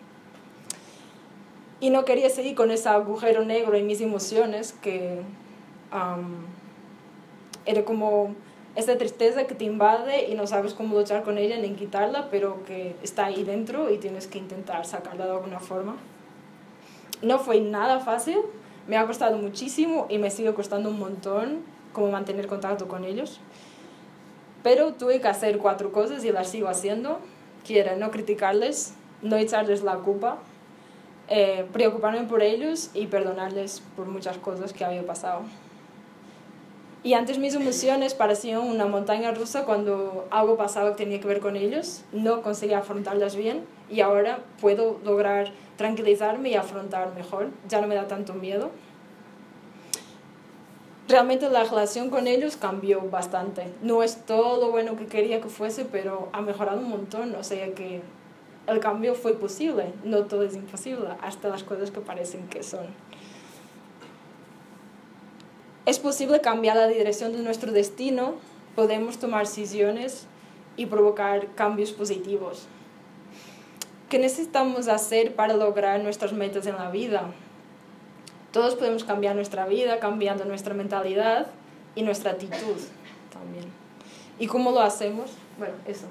Y 1.80 1.90
no 1.90 2.04
quería 2.04 2.30
seguir 2.30 2.54
con 2.54 2.71
ese 2.71 2.88
agujero 2.88 3.45
negro 3.45 3.75
en 3.75 3.87
mis 3.87 4.00
emociones 4.00 4.73
que 4.73 5.21
era 7.66 7.85
como 7.85 8.35
esa 8.76 8.97
tristeza 8.99 9.47
que 9.47 9.54
te 9.54 9.64
invade 9.64 10.28
y 10.28 10.35
no 10.35 10.47
sabes 10.47 10.75
cómo 10.75 10.99
luchar 10.99 11.23
con 11.23 11.38
ella 11.38 11.59
ni 11.59 11.71
quitarla, 11.71 12.28
pero 12.30 12.62
que 12.64 12.95
está 13.02 13.26
ahí 13.26 13.42
dentro 13.45 13.90
y 13.90 13.99
tienes 13.99 14.26
que 14.26 14.38
intentar 14.38 14.85
sacarla 14.85 15.26
de 15.26 15.33
alguna 15.33 15.61
forma. 15.61 15.97
No 17.23 17.38
fue 17.38 17.61
nada 17.61 18.00
fácil, 18.00 18.38
me 18.87 18.97
ha 18.97 19.06
costado 19.06 19.38
muchísimo 19.38 20.06
y 20.11 20.18
me 20.18 20.30
sigue 20.30 20.52
costando 20.54 20.90
un 20.90 20.99
montón 20.99 21.61
como 21.92 22.11
mantener 22.11 22.47
contacto 22.47 22.88
con 22.88 23.04
ellos. 23.04 23.40
Pero 24.62 24.92
tuve 24.95 25.21
que 25.21 25.28
hacer 25.28 25.59
cuatro 25.59 25.92
cosas 25.92 26.25
y 26.25 26.33
las 26.33 26.49
sigo 26.49 26.68
haciendo, 26.68 27.21
que 27.66 27.97
no 27.97 28.11
criticarles, 28.11 28.95
no 29.23 29.37
echarles 29.37 29.83
la 29.83 29.97
culpa, 29.97 30.38
eh, 31.28 31.66
preocuparme 31.73 32.23
por 32.25 32.42
ellos 32.42 32.90
y 32.95 33.06
perdonarles 33.06 33.83
por 33.97 34.06
muchas 34.06 34.38
cosas 34.38 34.73
que 34.73 34.85
había 34.85 35.04
pasado. 35.04 35.42
Y 37.02 37.14
antes 37.14 37.38
mis 37.38 37.54
emociones 37.54 38.14
parecían 38.14 38.61
una 38.61 38.87
montaña 38.87 39.30
rusa 39.30 39.64
cuando 39.64 40.26
algo 40.30 40.56
pasaba 40.56 40.90
que 40.90 41.04
tenía 41.04 41.21
que 41.21 41.28
ver 41.28 41.40
con 41.40 41.54
ellos, 41.56 42.02
no 42.12 42.42
conseguía 42.42 42.78
afrontarlas 42.78 43.37
bien 43.37 43.64
y 43.88 44.00
ahora 44.00 44.40
puedo 44.61 44.99
lograr 45.04 45.52
tranquilizarme 45.76 46.49
y 46.49 46.54
afrontar 46.54 47.14
mejor, 47.14 47.50
ya 47.68 47.80
no 47.80 47.87
me 47.87 47.95
da 47.95 48.09
tanto 48.09 48.35
miedo. 48.35 48.71
Realmente 51.09 51.49
la 51.49 51.62
relación 51.62 52.11
con 52.11 52.26
ellos 52.26 52.56
cambió 52.56 53.00
bastante. 53.09 53.68
No 53.83 54.02
es 54.02 54.26
todo 54.26 54.61
lo 54.61 54.73
bueno 54.73 54.97
que 54.97 55.06
quería 55.06 55.40
que 55.40 55.49
fuese, 55.49 55.85
pero 55.85 56.28
ha 56.33 56.40
mejorado 56.40 56.80
un 56.80 56.88
montón. 56.88 57.37
O 57.37 57.45
sea 57.45 57.73
que 57.75 58.02
el 58.66 58.80
cambio 58.80 59.14
fue 59.14 59.35
posible. 59.35 59.92
No 60.04 60.25
todo 60.25 60.42
es 60.42 60.54
imposible, 60.54 61.08
hasta 61.23 61.49
las 61.49 61.62
cosas 61.62 61.90
que 61.90 62.00
parecen 62.00 62.49
que 62.49 62.62
son. 62.62 62.87
Es 65.87 65.99
posible 66.00 66.40
cambiar 66.40 66.76
la 66.76 66.88
dirección 66.88 67.32
de 67.32 67.42
nuestro 67.42 67.70
destino, 67.70 68.35
podemos 68.75 69.18
tomar 69.18 69.46
decisiones 69.46 70.26
y 70.76 70.87
provocar 70.87 71.54
cambios 71.54 71.92
positivos. 71.92 72.66
¿Qué 74.08 74.18
necesitamos 74.18 74.88
hacer 74.88 75.35
para 75.35 75.54
lograr 75.54 76.02
nuestras 76.02 76.32
metas 76.32 76.66
en 76.66 76.76
la 76.76 76.90
vida? 76.90 77.30
Todos 78.52 78.75
podemos 78.75 79.04
cambiar 79.04 79.37
nuestra 79.37 79.66
vida 79.66 80.00
cambiando 80.00 80.44
nuestra 80.44 80.75
mentalidad 80.75 81.49
y 81.94 82.02
nuestra 82.02 82.32
actitud 82.32 82.76
también. 83.32 83.66
¿Y 84.38 84.46
cómo 84.46 84.70
lo 84.73 84.80
hacemos? 84.80 85.30
Bueno, 85.58 85.75
eso. 85.87 86.06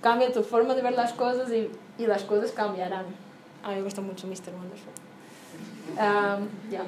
Cambia 0.00 0.32
tu 0.32 0.42
forma 0.42 0.74
de 0.74 0.82
ver 0.82 0.94
las 0.94 1.12
cosas 1.12 1.50
y, 1.50 1.70
y 1.98 2.06
las 2.06 2.24
cosas 2.24 2.52
cambiarán. 2.52 3.06
A 3.62 3.70
mí 3.70 3.76
me 3.76 3.82
gusta 3.82 4.00
mucho 4.00 4.26
Mr. 4.26 4.52
Wonderful. 4.54 4.92
Um, 5.96 6.48
ya 6.70 6.84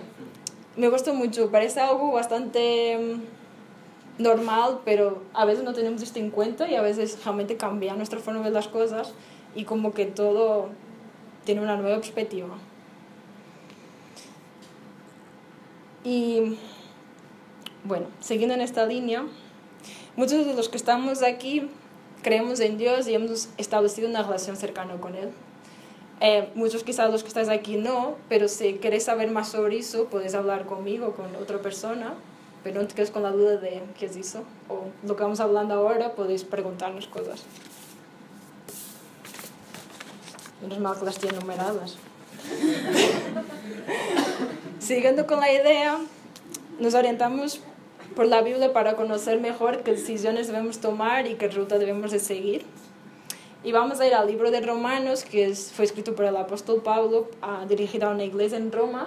me 0.77 0.89
gusta 0.89 1.13
mucho, 1.13 1.51
parece 1.51 1.81
algo 1.81 2.13
bastante 2.13 2.99
mm, 2.99 4.23
normal, 4.23 4.81
pero 4.85 5.23
a 5.35 5.45
veces 5.45 5.65
no 5.65 5.75
tenemos 5.75 6.03
esto 6.03 6.19
en 6.19 6.31
cuenta 6.31 6.69
y 6.69 6.77
a 6.77 6.83
veces 6.83 7.23
realmente 7.25 7.57
cambia 7.57 7.95
nuestra 7.95 8.21
forma 8.21 8.41
de 8.41 8.45
ver 8.45 8.53
las 8.53 8.69
cosas 8.69 9.13
y 9.55 9.65
como 9.65 9.93
que 9.93 10.07
todo 10.07 10.69
tiene 11.45 11.61
una 11.61 11.77
nueva 11.77 11.97
perspectiva. 11.97 12.55
Y 16.05 16.59
bueno, 17.85 18.07
siguiendo 18.21 18.55
en 18.55 18.61
esta 18.61 18.87
línea, 18.87 19.25
muchos 20.17 20.47
de 20.47 20.55
los 20.55 20.69
que 20.69 20.77
estamos 20.77 21.23
aquí 21.23 21.69
creemos 22.23 22.61
en 22.61 22.79
Dios 22.79 23.09
y 23.09 23.15
hemos 23.15 23.49
establecido 23.59 24.09
una 24.09 24.23
relación 24.23 24.57
cercana 24.57 24.95
con 25.01 25.15
Él. 25.15 25.31
Eh, 26.21 26.51
muchos 26.55 26.85
quizás 26.85 27.11
los 27.11 27.23
que 27.23 27.29
estáis 27.29 27.49
aquí 27.49 27.77
no, 27.77 28.15
pero 28.29 28.47
si 28.47 28.75
queréis 28.75 29.05
saber 29.05 29.31
más 29.31 29.49
sobre 29.49 29.79
eso, 29.79 30.07
podéis 30.07 30.35
hablar 30.35 30.67
conmigo, 30.67 31.15
con 31.15 31.35
otra 31.35 31.59
persona, 31.59 32.15
pero 32.63 32.81
no 32.81 32.87
te 32.87 32.95
quedes 32.95 33.11
con 33.11 33.25
la 33.25 33.33
duda 33.33 33.57
de 33.57 33.83
qué 33.99 34.07
es 34.07 34.17
eso. 34.17 34.45
O 34.69 34.85
lo 35.07 35.17
que 35.17 35.23
vamos 35.25 35.41
hablando 35.41 35.75
ahora, 35.75 36.15
podéis 36.15 36.45
preguntarnos 36.45 37.09
cosas. 37.09 37.43
Menos 40.63 40.79
mal 40.79 40.97
que 40.97 41.05
las 41.05 41.19
tienen 41.19 41.41
numeradas. 41.41 41.97
Siguiendo 44.79 45.27
con 45.27 45.41
la 45.41 45.53
idea, 45.53 45.99
nos 46.79 46.95
orientamos 46.95 47.61
por 48.15 48.27
la 48.27 48.43
Biblia 48.43 48.73
para 48.73 48.97
conocer 48.97 49.41
mejor 49.41 49.83
qué 49.83 49.93
decisiones 49.93 50.47
debemos 50.47 50.79
tomar 50.79 51.27
y 51.27 51.35
qué 51.35 51.49
ruta 51.49 51.79
debemos 51.79 52.11
de 52.11 52.19
seguir. 52.19 52.65
Y 53.65 53.73
vamos 53.73 54.01
a 54.01 54.07
ir 54.07 54.15
al 54.15 54.27
libro 54.27 54.51
de 54.51 54.61
Romanos, 54.61 55.25
que 55.25 55.47
es, 55.47 55.73
fue 55.73 55.85
escrito 55.85 56.15
por 56.15 56.25
el 56.25 56.37
apóstol 56.37 56.83
Pablo, 56.83 57.29
uh, 57.43 57.67
dirigido 57.69 58.09
a 58.09 58.11
una 58.11 58.25
iglesia 58.25 58.59
en 58.59 58.73
Roma. 58.73 59.07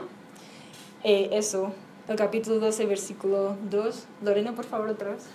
Eh, 1.04 1.30
eso, 1.34 1.74
el 2.08 2.16
capítulo 2.16 2.60
12, 2.60 2.86
versículo 2.86 3.58
2. 3.70 4.06
Lorena, 4.24 4.56
por 4.56 4.66
favor, 4.66 4.90
otra 4.90 5.12
vez. 5.12 5.26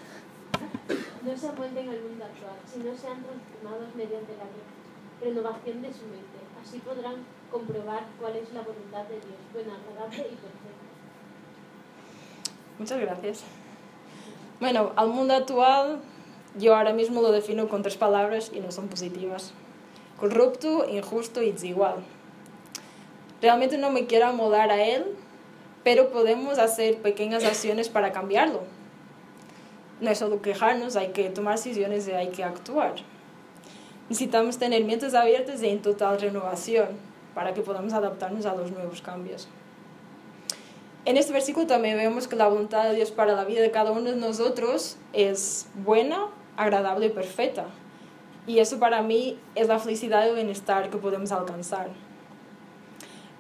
No 1.23 1.37
se 1.37 1.49
amolden 1.49 1.89
al 1.89 2.01
mundo 2.01 2.25
actual, 2.25 2.57
sino 2.67 2.97
sean 2.97 3.23
transformados 3.23 3.95
mediante 3.95 4.33
la 4.39 5.27
renovación 5.27 5.83
de 5.83 5.89
su 5.93 6.05
mente. 6.05 6.41
Así 6.63 6.79
podrán 6.79 7.17
comprobar 7.51 8.07
cuál 8.19 8.37
es 8.37 8.51
la 8.53 8.63
voluntad 8.63 9.05
de 9.05 9.17
Dios, 9.17 9.41
buena, 9.53 9.75
agradable 9.75 10.19
y 10.19 10.37
perfecta. 10.37 10.81
Muchas 12.79 13.01
gracias. 13.01 13.45
Bueno, 14.61 14.93
al 14.97 15.09
mundo 15.09 15.35
actual 15.35 16.01
yo 16.59 16.77
ahora 16.77 16.93
mismo 16.93 17.23
lo 17.23 17.33
defino 17.33 17.69
con 17.69 17.83
tres 17.83 17.97
palabras 17.97 18.51
y 18.55 18.61
no 18.61 18.71
son 18.71 18.89
positivas. 18.89 19.53
Corrupto, 20.19 20.87
injusto 20.87 21.41
y 21.41 21.53
desigual. 21.53 21.97
Realmente 23.41 23.79
no 23.79 23.91
me 23.91 24.07
quiero 24.07 24.27
amoldar 24.27 24.71
a 24.71 24.85
él, 24.85 25.07
pero 25.83 26.11
podemos 26.11 26.59
hacer 26.59 26.99
pequeñas 26.99 27.43
acciones 27.45 27.89
para 27.89 28.13
cambiarlo. 28.13 28.61
No 30.03 30.11
es 30.11 30.19
solo 30.19 30.43
quejarnos, 30.43 30.97
hay 30.97 31.09
que 31.09 31.31
tomar 31.31 31.57
decisiones 31.57 32.07
y 32.07 32.13
hay 32.13 32.29
que 32.29 32.45
actuar. 32.45 32.97
Necesitamos 34.11 34.59
tener 34.59 34.85
mentes 34.85 35.15
abiertas 35.15 35.63
y 35.63 35.69
en 35.69 35.81
total 35.81 36.21
renovación 36.21 36.89
para 37.35 37.55
que 37.55 37.63
podamos 37.63 37.95
adaptarnos 37.95 38.45
a 38.45 38.55
los 38.55 38.71
nuevos 38.73 39.01
cambios. 39.01 39.49
En 41.07 41.17
este 41.17 41.33
versículo 41.33 41.67
también 41.67 41.97
vemos 41.97 42.29
que 42.29 42.37
la 42.37 42.47
voluntad 42.47 42.85
de 42.85 42.95
Dios 42.95 43.11
para 43.11 43.35
la 43.35 43.45
vida 43.45 43.63
de 43.63 43.71
cada 43.71 43.91
uno 43.91 44.11
de 44.11 44.17
nosotros 44.17 44.99
es 45.15 45.67
buena, 45.75 46.27
agradable 46.57 47.07
y 47.07 47.11
perfecta. 47.11 47.67
Y 48.47 48.59
eso 48.59 48.79
para 48.79 49.01
mí 49.03 49.39
es 49.55 49.69
la 49.69 49.79
felicidad 49.79 50.27
y 50.27 50.29
el 50.29 50.35
bienestar 50.35 50.91
que 50.91 50.99
podemos 50.99 51.33
alcanzar. 51.33 51.89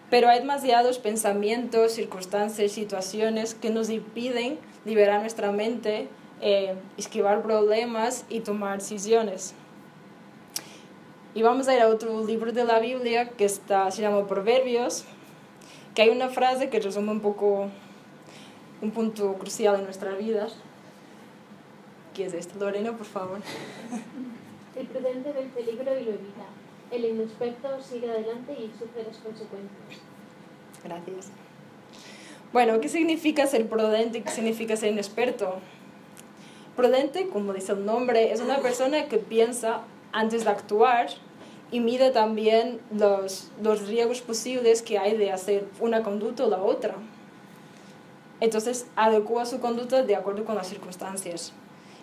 Pero 0.09 0.29
hay 0.29 0.41
demasiados 0.41 0.99
pensamientos, 0.99 1.93
circunstancias, 1.93 2.73
situaciones 2.73 3.55
que 3.55 3.71
nos 3.71 3.91
impiden 3.91 4.59
liberar 4.87 5.21
nuestra 5.21 5.53
mente, 5.53 6.09
eh, 6.41 6.75
esquivar 6.97 7.43
problemas 7.43 8.25
y 8.31 8.41
tomar 8.41 8.79
decisiones. 8.79 9.55
Y 11.35 11.43
vamos 11.43 11.69
a 11.69 11.77
ir 11.77 11.83
a 11.83 11.89
otro 11.89 12.27
libro 12.27 12.53
de 12.53 12.65
la 12.65 12.81
Biblia 12.81 13.29
que 13.29 13.45
está, 13.45 13.91
se 13.91 14.03
llama 14.03 14.27
Proverbios, 14.27 15.05
que 16.01 16.05
hay 16.05 16.17
una 16.17 16.31
frase 16.31 16.71
que 16.71 16.81
resume 16.81 17.11
un 17.11 17.21
poco 17.21 17.69
un 18.81 18.91
punto 18.91 19.35
crucial 19.35 19.75
en 19.75 19.85
nuestras 19.85 20.17
vidas 20.17 20.55
¿Qué 22.15 22.25
es 22.25 22.33
esto? 22.33 22.59
Lorena, 22.59 22.97
por 22.97 23.05
favor. 23.05 23.41
El 24.77 24.87
prudente 24.87 25.31
ve 25.31 25.41
el 25.43 25.49
peligro 25.49 25.99
y 25.99 26.05
lo 26.05 26.13
evita. 26.13 26.47
El 26.91 27.05
inexperto 27.05 27.69
sigue 27.83 28.11
adelante 28.11 28.53
y 28.55 28.71
sufre 28.79 29.03
las 29.07 29.19
consecuencias. 29.19 30.01
Gracias. 30.83 31.29
Bueno, 32.51 32.81
¿qué 32.81 32.89
significa 32.89 33.47
ser 33.47 33.69
prudente 33.69 34.19
y 34.19 34.23
qué 34.23 34.31
significa 34.31 34.77
ser 34.77 34.93
inexperto? 34.93 35.57
Prudente, 36.77 37.29
como 37.29 37.53
dice 37.53 37.73
el 37.73 37.85
nombre, 37.85 38.33
es 38.33 38.41
una 38.41 38.61
persona 38.61 39.05
que 39.07 39.19
piensa 39.19 39.83
antes 40.13 40.45
de 40.45 40.51
actuar 40.51 41.11
y 41.71 41.81
mide 41.81 42.11
también 42.11 42.81
los, 42.97 43.51
los 43.63 43.87
riesgos 43.87 44.21
posibles 44.21 44.83
que 44.83 44.99
hay 44.99 45.17
de 45.17 45.31
hacer 45.31 45.67
una 45.81 46.03
conducta 46.03 46.45
o 46.45 46.51
la 46.51 46.63
otra. 46.63 46.97
Entonces, 48.41 48.87
adecua 48.97 49.45
su 49.47 49.61
conducta 49.61 50.03
de 50.03 50.17
acuerdo 50.17 50.45
con 50.45 50.57
las 50.57 50.69
circunstancias 50.69 51.53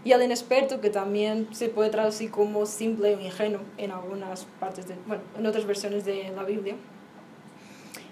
y 0.08 0.12
el 0.14 0.24
inexperto, 0.24 0.80
que 0.80 0.90
también 0.90 1.50
se 1.52 1.68
puede 1.68 1.90
traducir 1.90 2.32
como 2.32 2.66
simple 2.66 3.16
o 3.16 3.20
ingenuo 3.20 3.62
en 3.78 3.92
algunas 3.92 4.46
partes, 4.60 4.88
de, 4.88 4.96
bueno, 5.06 5.24
en 5.38 5.46
otras 5.46 5.66
versiones 5.66 6.06
de 6.06 6.32
la 6.36 6.44
Biblia. 6.44 6.76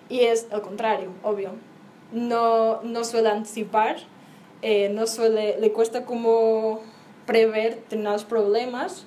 Y 0.09 0.21
es 0.21 0.47
el 0.51 0.61
contrario, 0.61 1.09
obvio. 1.23 1.51
No, 2.11 2.81
no 2.83 3.03
suele 3.05 3.29
anticipar, 3.29 3.97
eh, 4.61 4.89
no 4.89 5.07
suele, 5.07 5.57
le 5.59 5.71
cuesta 5.71 6.05
como 6.05 6.81
prever 7.25 7.75
determinados 7.75 8.25
problemas 8.25 9.05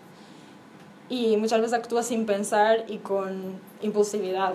y 1.08 1.36
muchas 1.36 1.60
veces 1.60 1.74
actúa 1.74 2.02
sin 2.02 2.26
pensar 2.26 2.84
y 2.88 2.98
con 2.98 3.60
impulsividad. 3.82 4.54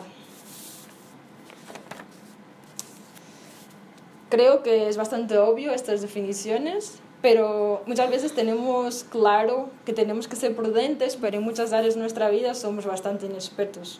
Creo 4.29 4.63
que 4.63 4.89
es 4.89 4.97
bastante 4.97 5.37
obvio 5.37 5.73
estas 5.73 6.01
definiciones, 6.01 6.99
pero 7.21 7.83
muchas 7.85 8.09
veces 8.09 8.33
tenemos 8.33 9.03
claro 9.03 9.69
que 9.85 9.93
tenemos 9.93 10.27
que 10.27 10.35
ser 10.35 10.55
prudentes, 10.55 11.15
pero 11.15 11.37
en 11.37 11.43
muchas 11.43 11.71
áreas 11.71 11.93
de 11.93 12.01
nuestra 12.01 12.29
vida 12.29 12.55
somos 12.55 12.85
bastante 12.85 13.27
inexpertos. 13.27 13.99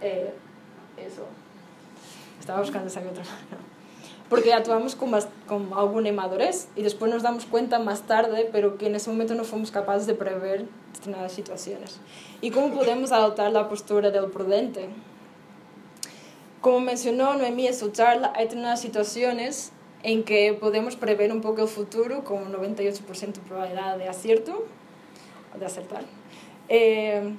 Eh, 0.00 0.32
eso. 0.96 1.26
Estaba 2.38 2.60
buscando 2.60 2.88
esa 2.88 3.00
otra. 3.00 3.24
Porque 4.28 4.52
actuamos 4.52 4.94
con, 4.94 5.10
con 5.46 5.70
alguna 5.74 6.10
inmadurez 6.10 6.68
y 6.76 6.82
después 6.82 7.10
nos 7.10 7.22
damos 7.22 7.46
cuenta 7.46 7.78
más 7.78 8.02
tarde, 8.02 8.48
pero 8.52 8.76
que 8.76 8.86
en 8.86 8.94
ese 8.94 9.10
momento 9.10 9.34
no 9.34 9.44
fuimos 9.44 9.70
capaces 9.70 10.06
de 10.06 10.14
prever 10.14 10.66
determinadas 10.94 11.32
situaciones. 11.32 11.98
¿Y 12.40 12.50
cómo 12.50 12.74
podemos 12.74 13.12
adoptar 13.12 13.52
la 13.52 13.68
postura 13.68 14.10
del 14.10 14.26
prudente? 14.26 14.90
Como 16.60 16.80
mencionó 16.80 17.34
Noemí 17.34 17.68
en 17.68 17.74
su 17.74 17.90
charla, 17.90 18.32
hay 18.34 18.44
determinadas 18.44 18.80
situaciones 18.80 19.72
en 20.02 20.24
que 20.24 20.54
podemos 20.54 20.96
prever 20.96 21.32
un 21.32 21.40
poco 21.40 21.62
el 21.62 21.68
futuro 21.68 22.24
con 22.24 22.42
un 22.42 22.52
98% 22.52 23.32
de 23.32 23.40
probabilidad 23.40 23.96
de 23.96 24.08
acierto, 24.08 24.66
de 25.58 25.66
acertar. 25.66 26.02
Eh, 26.68 27.32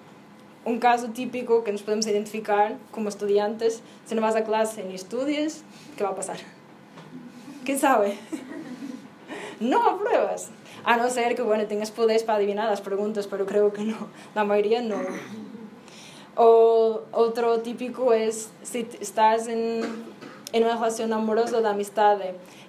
un 0.65 0.79
caso 0.79 1.09
típico 1.09 1.63
que 1.63 1.71
nos 1.71 1.81
podemos 1.81 2.07
identificar 2.07 2.77
como 2.91 3.09
estudiantes, 3.09 3.81
si 4.05 4.15
no 4.15 4.21
vas 4.21 4.35
a 4.35 4.43
clase 4.43 4.83
ni 4.83 4.95
estudies, 4.95 5.63
¿qué 5.97 6.03
va 6.03 6.11
a 6.11 6.15
pasar? 6.15 6.37
¿Quién 7.69 7.77
sabe? 7.77 8.17
no 9.59 9.83
apruebas. 9.83 10.49
A 10.83 10.97
no 10.97 11.07
ser 11.11 11.35
que, 11.35 11.43
bueno, 11.43 11.67
tengas 11.67 11.91
poderes 11.91 12.23
para 12.23 12.39
adivinar 12.39 12.67
las 12.67 12.81
preguntas, 12.81 13.27
pero 13.27 13.45
creo 13.45 13.71
que 13.71 13.83
no. 13.83 14.07
La 14.33 14.43
mayoría 14.43 14.81
no. 14.81 14.95
O 16.33 17.01
otro 17.11 17.59
típico 17.59 18.11
es 18.11 18.49
si 18.63 18.87
estás 18.99 19.47
en 19.47 19.83
en 20.51 20.63
una 20.63 20.77
relación 20.77 21.13
amorosa 21.13 21.61
de 21.61 21.67
amistad 21.67 22.17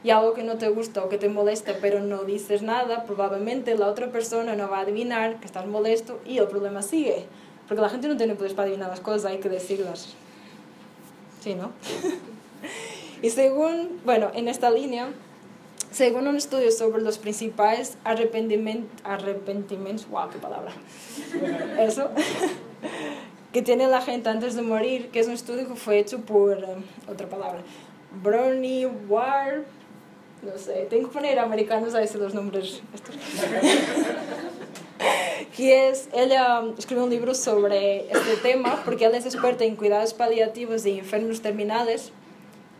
y 0.05 0.11
algo 0.11 0.35
que 0.35 0.43
no 0.43 0.59
te 0.59 0.69
gusta 0.69 1.03
o 1.03 1.09
que 1.09 1.17
te 1.17 1.31
molesta 1.31 1.73
pero 1.81 2.01
no 2.01 2.25
dices 2.25 2.61
nada, 2.61 3.05
probablemente 3.05 3.75
la 3.79 3.87
otra 3.87 4.13
persona 4.13 4.55
no 4.55 4.69
va 4.69 4.81
a 4.81 4.81
adivinar 4.83 5.41
que 5.41 5.47
estás 5.47 5.67
molesto 5.67 6.21
y 6.27 6.37
el 6.37 6.47
problema 6.47 6.83
sigue. 6.83 7.25
Porque 7.67 7.81
la 7.81 7.89
gente 7.89 8.07
no 8.07 8.19
tiene 8.19 8.35
poder 8.35 8.55
para 8.55 8.67
adivinar 8.67 8.91
las 8.91 9.01
cosas, 9.01 9.25
hay 9.25 9.39
que 9.39 9.49
decirlas. 9.49 10.15
¿Sí, 11.41 11.55
no? 11.55 11.73
y 13.23 13.31
según, 13.31 14.01
bueno, 14.05 14.31
en 14.35 14.49
esta 14.49 14.71
línea, 14.71 15.09
según 15.91 16.29
un 16.29 16.37
estudio 16.37 16.71
sobre 16.71 17.03
los 17.03 17.19
principales 17.19 17.97
arrepentimientos, 18.05 18.91
arrepentimientos, 19.05 20.09
wow, 20.09 20.31
qué 20.31 20.39
palabra, 20.39 20.73
eso, 21.81 22.11
que 23.53 23.63
tiene 23.63 23.89
la 23.89 24.01
gente 24.01 24.29
antes 24.29 24.55
de 24.55 24.63
morir, 24.63 25.11
que 25.11 25.21
es 25.21 25.27
un 25.27 25.35
estudio 25.35 25.69
que 25.69 25.75
fue 25.75 25.99
hecho 25.99 26.21
por, 26.21 26.59
eh, 26.59 26.77
otra 27.11 27.29
palabra, 27.29 27.63
Bernie 28.23 28.87
Ward, 28.87 29.63
no 30.43 30.57
sé, 30.57 30.87
tengo 30.89 31.09
que 31.09 31.15
poner 31.15 31.39
americanos 31.39 31.95
a 31.95 31.99
decir 31.99 32.21
los 32.21 32.35
nombres. 32.35 32.81
que 35.57 35.89
es, 35.89 36.09
ella 36.13 36.63
escribió 36.79 37.05
un 37.05 37.11
libro 37.11 37.35
sobre 37.35 38.11
este 38.11 38.37
tema 38.43 38.83
porque 38.85 39.05
él 39.07 39.15
es 39.15 39.27
experta 39.27 39.65
en 39.65 39.77
cuidados 39.77 40.15
paliativos 40.15 40.83
de 40.85 40.99
enfermos 40.99 41.43
terminales 41.43 42.13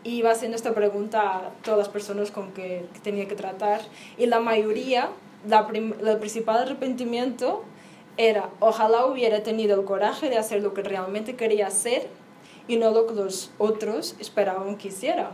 y 0.03 0.21
va 0.21 0.31
haciendo 0.31 0.55
esta 0.55 0.73
pregunta 0.73 1.37
a 1.37 1.49
todas 1.63 1.77
las 1.77 1.89
personas 1.89 2.31
con 2.31 2.51
que, 2.51 2.85
tenía 3.03 3.27
que 3.27 3.35
tratar 3.35 3.81
y 4.17 4.25
la 4.25 4.39
mayoría, 4.39 5.09
la 5.47 5.67
el 5.71 6.17
principal 6.17 6.57
arrepentimiento 6.57 7.63
era, 8.17 8.49
ojalá 8.59 9.05
hubiera 9.05 9.43
tenido 9.43 9.79
el 9.79 9.85
coraje 9.85 10.29
de 10.29 10.37
hacer 10.37 10.61
lo 10.61 10.73
que 10.73 10.83
realmente 10.83 11.35
quería 11.35 11.67
hacer 11.67 12.07
y 12.67 12.77
no 12.77 12.91
lo 12.91 13.07
que 13.07 13.13
los 13.13 13.51
otros 13.57 14.15
esperaban 14.19 14.77
que 14.77 14.89
hiciera. 14.89 15.31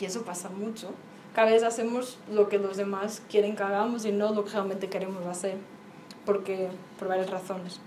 Y 0.00 0.04
eso 0.04 0.22
pasa 0.22 0.48
mucho. 0.48 0.90
Cada 1.34 1.50
vez 1.50 1.62
hacemos 1.62 2.18
lo 2.30 2.48
que 2.48 2.58
los 2.58 2.76
demás 2.76 3.22
quieren 3.28 3.56
que 3.56 3.62
hagamos 3.62 4.04
y 4.04 4.12
no 4.12 4.32
lo 4.32 4.44
que 4.44 4.52
realmente 4.52 4.88
queremos 4.88 5.26
hacer, 5.26 5.56
porque 6.24 6.68
por 6.98 7.08
varias 7.08 7.30
razones. 7.30 7.80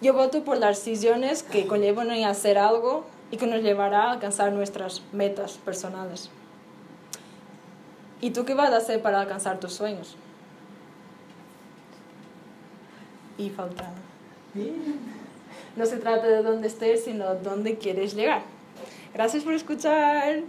Yo 0.00 0.14
voto 0.14 0.44
por 0.44 0.58
las 0.58 0.78
decisiones 0.78 1.42
que 1.42 1.66
conllevan 1.66 2.10
a 2.10 2.28
hacer 2.28 2.58
algo 2.58 3.04
y 3.30 3.36
que 3.36 3.46
nos 3.46 3.62
llevará 3.62 4.04
a 4.04 4.12
alcanzar 4.12 4.52
nuestras 4.52 5.02
metas 5.12 5.58
personales. 5.58 6.30
¿Y 8.20 8.30
tú 8.30 8.44
qué 8.44 8.54
vas 8.54 8.72
a 8.72 8.78
hacer 8.78 9.02
para 9.02 9.20
alcanzar 9.20 9.60
tus 9.60 9.72
sueños? 9.72 10.16
y 13.38 13.50
falta. 13.50 13.90
No 15.76 15.86
se 15.86 15.98
trata 15.98 16.26
de 16.26 16.42
dónde 16.42 16.68
estés, 16.68 17.04
sino 17.04 17.34
dónde 17.34 17.76
quieres 17.76 18.14
llegar. 18.14 18.42
Gracias 19.14 19.44
por 19.44 19.54
escuchar. 19.54 20.42